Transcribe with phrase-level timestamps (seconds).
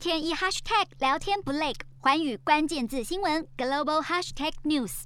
[0.00, 5.02] 天一 hashtag 聊天不累，寰宇关键字新闻 global hashtag news。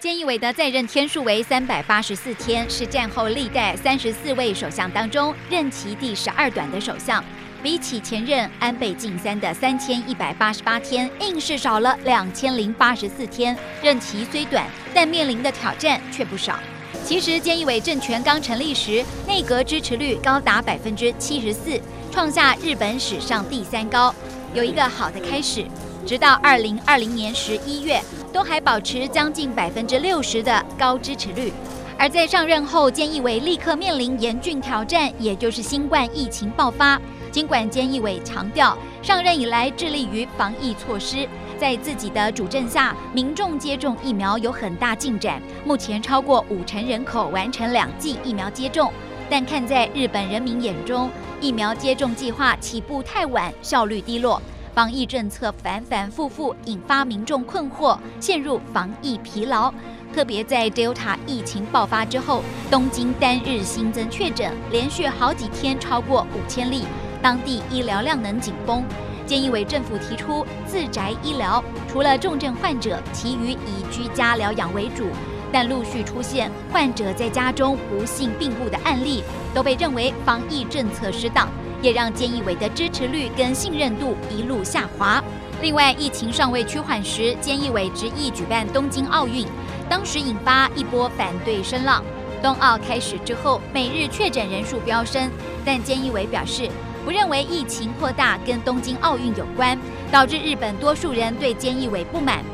[0.00, 7.24] 菅义伟的在任天数为三百八十四天，是战后历代三十四位首相当中任期第十二短的首相，
[7.62, 13.56] 比起前任安倍晋三的三千一百八十八天，硬是少了两千零八十四天。
[13.80, 16.58] 任期虽短，但面临的挑战却不少。
[17.04, 21.80] 其实，菅义伟政权刚成立时，内阁支持率高达百分之七十四，
[22.12, 24.14] 创下日本史上第三高，
[24.54, 25.64] 有一个好的开始。
[26.06, 28.00] 直到二零二零年十一月，
[28.32, 31.52] 都还保持将近百分之六十的高支持率。
[31.98, 37.00] 而在上任后，菅义伟立刻面临严峻挑战，也就是新冠疫情爆发。
[37.30, 41.28] 尽管菅义伟强调上任以来致力于防疫措施，
[41.60, 48.90] 在自己的主政下，民众接种疫苗有很大进展，目前超过五成人口完成两剂疫苗接种。
[49.28, 54.40] 但看在日本人民眼中，疫苗接种计划起步太晚，效率低落。
[54.72, 59.70] 防疫政策反反复复，引发民众困惑，陷入防疫疲劳。
[60.14, 66.84] 特别在 Delta 疫情爆发之后，东京单日新增确诊连续好几天超过五千例，
[67.22, 68.84] 当地医疗量能紧绷。
[69.26, 75.06] 菅义伟政府提出自宅医疗，除了重症患者，其余以居家疗养为主。
[75.52, 81.48] 但陆续出现患者在家中不幸病故的案例，都被认为防疫政策失当。
[81.82, 85.22] 也让菅义伟的支持率跟信任度一路下滑。
[85.62, 89.46] 另外，疫情尚未趋缓时，菅义伟执意举办东京奥运，
[89.88, 92.04] 当时引发一波反对声浪。
[92.42, 95.30] 冬奥开始之后，每日确诊人数飙升，
[95.64, 96.68] 但菅义伟表示，
[97.04, 99.78] 不认为疫情扩大跟东京奥运有关，
[100.10, 102.44] 导致日本多数人对菅义伟不满。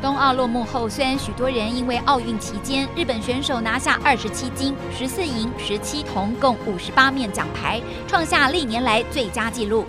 [0.00, 9.86] 冬奥落幕后，虽然许多人因为奥运期间日本选手拿下二十七金、十四银、十七铜，共五十八面奖牌，创下历年来最佳纪录，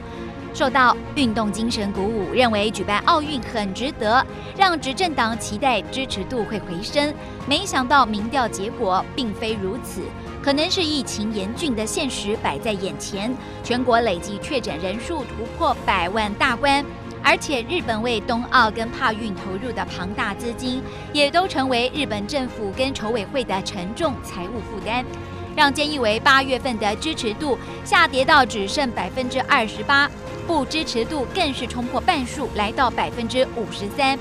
[0.53, 7.13] 受到运动精神鼓舞，认为举办奥运很值得，让执政党期待支持度会回升。
[7.47, 10.01] 没想到民调结果并非如此，
[10.43, 16.85] 可能是疫情严峻的现实摆在眼前，全国累计确诊人数突破百万大关。
[17.25, 20.83] 而且，日本为冬奥跟帕运投入的庞大资金，
[21.13, 25.05] 也都成为日本政府跟筹委会的沉重财务负担，
[25.55, 30.09] 让菅义伟八月份的支持度下跌到只剩百分之二十八，
[30.47, 34.17] 不支持度更是冲破半数，来到百分之五十三，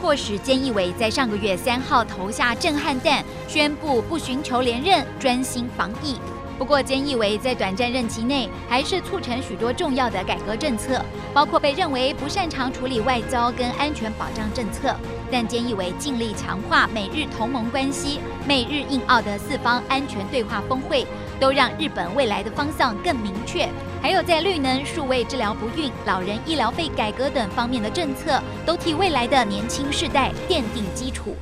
[0.00, 6.16] 迫使菅义伟在上个月三号投下震撼弹，宣布不寻求连任，专心防疫。
[6.58, 14.94] 不过，菅义伟在短暂任期内还是促成许多重要的改革政策，包括被认为不擅长处理外交跟安全保障政策。
[15.32, 21.06] 但菅义伟尽力强化美日同盟关系，美日印澳的四方安全对话峰会，
[21.40, 23.66] 都让日本未来的方向更明确。
[24.02, 31.34] 还有在绿能、数位治疗不孕、老人医疗费改革等方面的政策，都替未来的年轻世代奠定基础。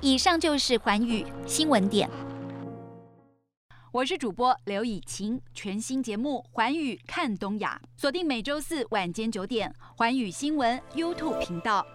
[0.00, 2.10] 以上就是寰宇新闻点。
[3.92, 11.86] 我是主播刘以晴，全新节目《寰宇看东亚》，锁定每周四晚间九点，寰宇新闻 YouTube 频道。